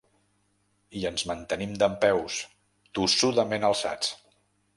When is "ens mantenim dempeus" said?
1.09-2.39